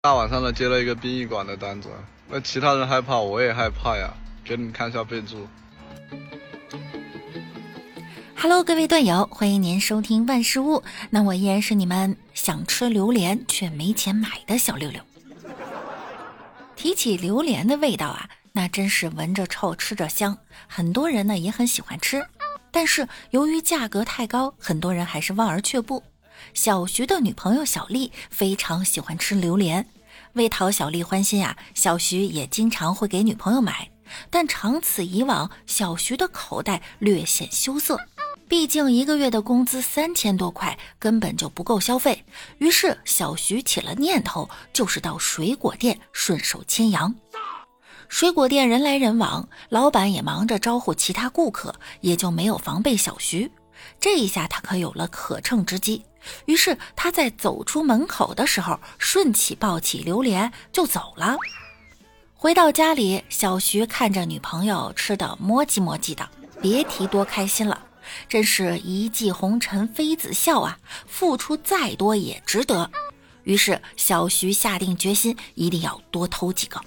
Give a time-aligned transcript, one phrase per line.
[0.00, 1.88] 大晚上的接了一个殡仪馆的单子，
[2.28, 4.14] 那其他人害怕，我也害怕呀。
[4.44, 5.44] 给你们看一下备注。
[8.36, 10.80] Hello，各位段友，欢迎您收听万事屋。
[11.10, 15.02] 那我依然是你们想吃榴莲却没钱买的小六六。
[16.76, 20.38] 提起榴莲的味道啊，那真是闻着臭，吃着香，
[20.68, 22.24] 很多人呢也很喜欢吃。
[22.70, 26.00] 但是由于价格太高，很多人还是望而却步。
[26.54, 29.86] 小徐的女朋友小丽非常喜欢吃榴莲，
[30.34, 33.88] 为讨小丽欢心啊，小徐也经常会给女朋友买。
[34.30, 38.00] 但长此以往，小徐的口袋略显羞涩。
[38.48, 42.24] 毕竟一个月的工资三千多块根本就不够消费，
[42.56, 47.14] 于是小徐起了念头，就是到水果店顺手牵羊。
[48.08, 53.50] 水果店人来人往，老板也忙着招呼其他顾客，也就没有防备小徐。
[54.00, 56.04] 这一下他可有了可乘之机，
[56.46, 61.36] 于是他在走出门口的时候，顺起抱起榴莲就走了。
[62.34, 66.28] 回到家里，小徐看着女朋友吃的磨叽磨叽的，
[66.62, 67.86] 别提多开心了。
[68.28, 70.78] 真是一骑红尘妃子笑啊！
[71.06, 72.90] 付出再多也值得。
[73.42, 76.80] 于是小徐下定决心，一定要多偷几个。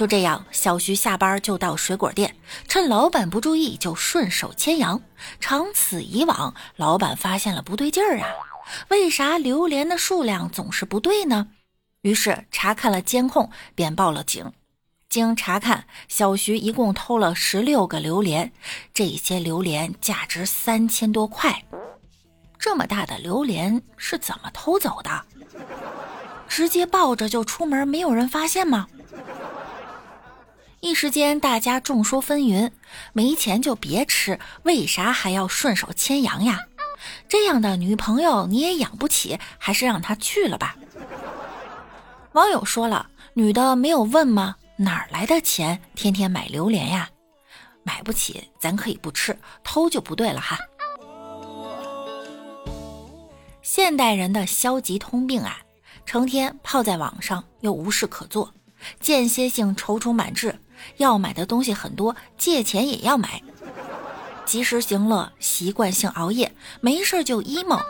[0.00, 2.34] 就这样，小徐下班就到水果店，
[2.66, 5.02] 趁老板不注意就顺手牵羊。
[5.40, 8.26] 长此以往，老板发现了不对劲儿啊！
[8.88, 11.48] 为啥榴莲的数量总是不对呢？
[12.00, 14.50] 于是查看了监控，便报了警。
[15.10, 18.50] 经查看，小徐一共偷了十六个榴莲，
[18.94, 21.62] 这些榴莲价值三千多块。
[22.58, 25.26] 这么大的榴莲是怎么偷走的？
[26.48, 28.86] 直接抱着就出门，没有人发现吗？
[30.80, 32.70] 一时间大家众说纷纭，
[33.12, 36.58] 没钱就别吃，为啥还要顺手牵羊呀？
[37.28, 40.76] 这样的女朋友你也养不起，还是让她去了吧。
[42.32, 44.56] 网友说了，女的没有问吗？
[44.76, 45.82] 哪儿来的钱？
[45.94, 47.10] 天天买榴莲呀？
[47.82, 50.58] 买不起，咱可以不吃，偷就不对了哈。
[53.60, 55.58] 现代人的消极通病啊，
[56.06, 58.54] 成天泡在网上，又无事可做，
[58.98, 60.58] 间歇性踌躇满志，
[60.96, 63.42] 要买的东西很多，借钱也要买，
[64.44, 67.80] 及时行乐，习惯性熬夜，没事就 emo，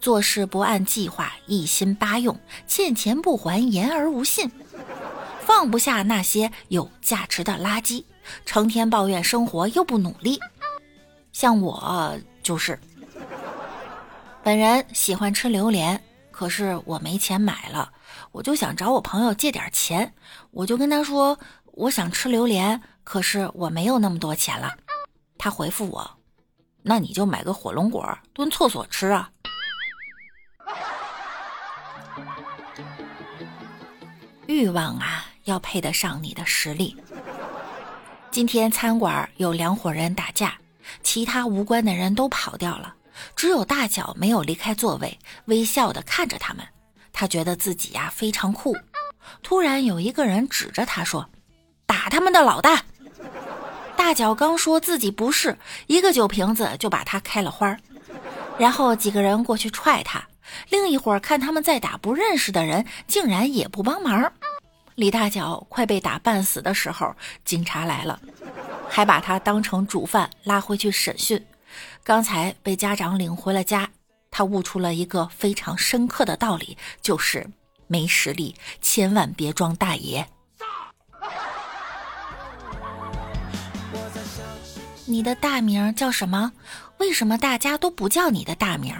[0.00, 4.50] 做事不按计划，一心八用，欠钱不还，言而无信。
[5.40, 8.04] 放不下那些有价值的垃圾，
[8.46, 10.38] 成天抱怨生活又不努力，
[11.32, 12.78] 像我就是。
[14.42, 17.92] 本人喜欢吃榴莲，可是我没钱买了，
[18.32, 20.14] 我就想找我朋友借点钱，
[20.52, 21.38] 我就跟他说
[21.80, 24.76] 我想吃榴莲，可是我没有那么多钱了。
[25.38, 26.18] 他回复我，
[26.82, 29.30] 那你就买个火龙果蹲厕所吃啊。
[34.46, 35.24] 欲望啊！
[35.44, 36.94] 要配得上你的实力。
[38.30, 40.58] 今天餐馆有两伙人打架，
[41.02, 42.94] 其他无关的人都跑掉了，
[43.34, 46.66] 只有大脚没有离开座位，微笑的看着他们。
[47.10, 48.76] 他觉得自己呀非常酷。
[49.42, 51.26] 突然有一个人指着他说
[51.90, 52.84] ：“打他们的老大！”
[53.98, 55.58] 大脚刚说自己不是，
[55.88, 57.76] 一个酒瓶子就把他开了花
[58.56, 60.22] 然后几个人过去踹他，
[60.68, 64.32] 另一会儿看他们在打不认识的人，竟然也不帮忙。
[64.94, 67.12] 李大脚快被打半死的时候，
[67.44, 68.20] 警察来了，
[68.88, 71.44] 还把他当成主犯拉回去审讯。
[72.04, 73.90] 刚才被家长领回了家，
[74.30, 77.46] 他悟出了一个非常深刻的道理，就是
[77.88, 80.26] 没实力千万别装大爷。
[85.10, 86.52] 你的大名叫什么？
[86.98, 88.94] 为什么大家都不叫你的大名？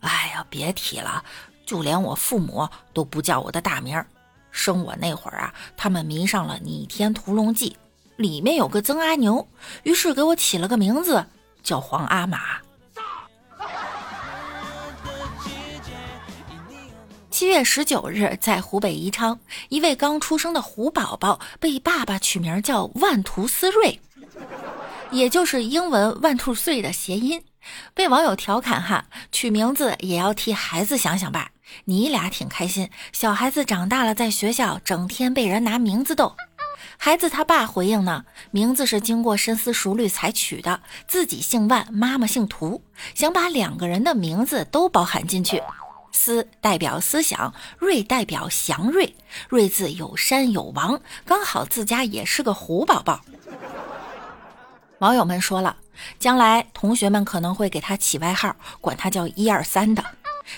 [0.00, 1.24] 哎呀，别提了，
[1.64, 4.04] 就连我父母都不叫我的大名。
[4.50, 7.70] 生我那会儿啊，他们迷上了《倚天屠龙记》，
[8.16, 9.48] 里面有个曾阿牛，
[9.84, 11.24] 于是给我起了个名字
[11.62, 12.58] 叫皇阿玛。
[17.30, 23.98] 七月十九日，在湖北宜昌，一位刚出生的虎宝宝被爸爸取名叫万图斯瑞，
[25.10, 27.42] 也就是英文万兔岁的谐音，
[27.94, 31.50] 被网友调侃哈，取名字也要替孩子想想吧。
[31.84, 36.34] 你俩挺开心，小孩子长大了，在学校整天被人拿名字逗。
[36.96, 42.82] 孩子他爸回应呢，名字是经过深思熟虑才取的，自己姓万，妈妈姓涂，
[43.14, 45.62] 想把两个人的名字都包含进去。
[46.12, 49.14] 思代表思想，睿代表祥瑞，
[49.48, 53.20] 瑞字有山有王，刚好自家也是个虎宝宝。
[55.04, 55.76] 网友们说了，
[56.18, 60.02] 将来同学们可能会给他起外号，管他叫一二三的。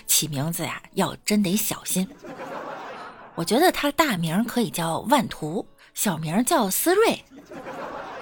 [0.06, 2.08] 起名字呀，要真得小心。
[3.34, 7.24] 我觉得他大名可以叫万图，小名叫思睿，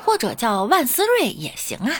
[0.03, 1.93] 或者叫万思睿也行啊。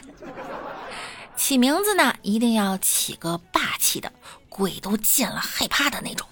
[1.37, 4.11] 起名字呢，一定要起个霸气的，
[4.49, 6.27] 鬼都见了害怕的那种。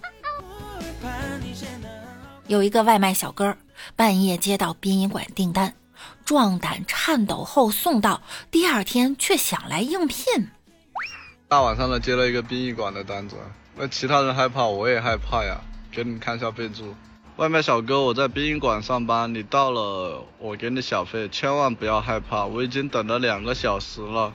[2.47, 3.55] 有一个外卖小哥
[3.95, 5.75] 半夜接到殡仪馆订单，
[6.25, 10.49] 壮胆颤抖后送到，第二天却想来应聘。
[11.49, 13.37] 大晚上的接了一个殡仪馆的单子，
[13.77, 15.61] 那其他人害怕，我也害怕呀。
[15.91, 16.95] 给你看一下备注：
[17.37, 22.47] 外卖小哥，我在殡仪馆上班，你到了我给你小费，千万不要害怕。
[22.47, 24.33] 我已经等了两个小时了，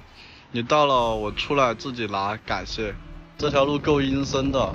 [0.52, 2.94] 你到了我出来自己拿，感谢。
[3.38, 4.72] 这条路够阴森的，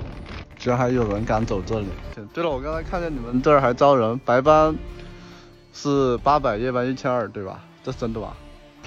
[0.57, 1.87] 居然还有人敢走这里。
[2.33, 4.75] 对了，我刚才看见你们这儿还招人，白班
[5.73, 7.59] 是八百，夜班一千二，对吧？
[7.83, 8.33] 这真的吧？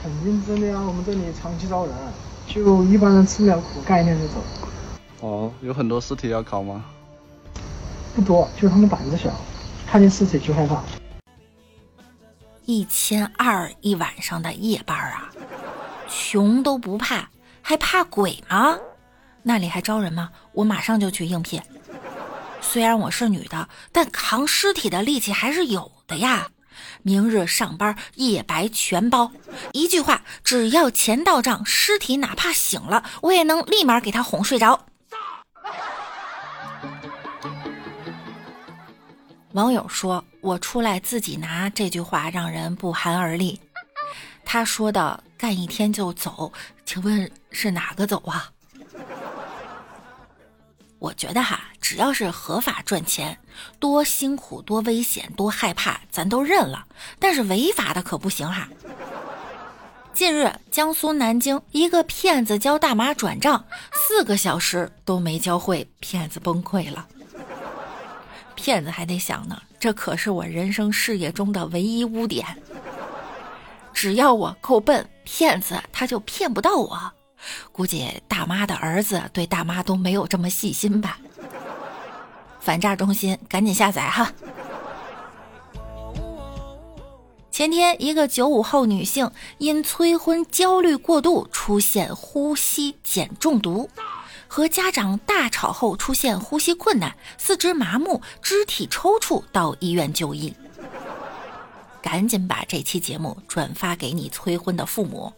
[0.00, 1.94] 肯定真的呀，我们这里长期招人，
[2.46, 4.34] 就一般人吃不了苦，概念就走。
[5.20, 6.84] 哦，有很多尸体要考吗？
[8.14, 9.30] 不多，就他们胆子小，
[9.86, 10.82] 看见尸体就害怕。
[12.64, 15.30] 一千二一晚上的夜班啊，
[16.08, 17.28] 穷都不怕，
[17.62, 18.78] 还怕鬼吗？
[19.42, 20.30] 那里还招人吗？
[20.52, 21.60] 我马上就去应聘。
[22.60, 26.48] 虽然我是女的，但扛尸体的力气还是有的呀。
[27.02, 29.30] 明日上班夜白全包，
[29.72, 34.86] 一句话，只要钱到账，尸体哪怕醒了，我也能立马给他哄睡着。
[39.52, 43.58] 网友说：“我出来自己拿。”这句话让人不寒而栗。
[44.44, 46.52] 他说的“干一天就走”，
[46.84, 48.50] 请问是哪个走啊？
[51.00, 53.38] 我觉得哈，只要是合法赚钱，
[53.78, 56.84] 多辛苦、多危险、多害怕，咱都认了。
[57.20, 58.68] 但是违法的可不行哈。
[60.12, 67.06] 近日，江苏南京一个骗子教大妈转账，四个小时都没教会，骗子崩溃了。
[68.56, 72.44] 骗子还得想呢，这可是我人生事业中的唯一污点。
[73.94, 77.12] 只要我够笨，骗子他就骗不到我。
[77.70, 81.20] 估计大妈的儿子对大妈都没有这么细心吧。
[82.66, 84.32] 反诈中心，赶紧下载哈。
[87.52, 93.88] 前天，一个九五后女性因催婚焦虑过度，出现呼吸碱中毒。
[94.48, 100.52] 和家长大吵后出现呼吸困难、四肢麻木、肢体抽搐，到医院就医。
[102.02, 105.32] 赶紧把这期节目转发给你催婚的父母。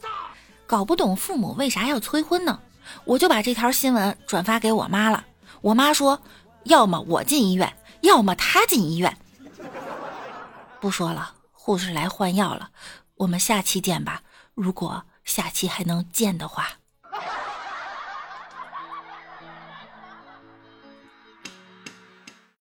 [0.67, 2.59] 搞不懂父母为啥要催婚呢？
[3.05, 5.27] 我就把这条新闻转发给我妈了。
[5.61, 6.21] 我妈说：
[6.69, 9.17] 要么我进医院，要么他进医院。
[10.81, 12.71] 不说了，护士来换药了。
[13.17, 14.23] 我们下期见吧，
[14.55, 16.69] 如果下期还能见的话。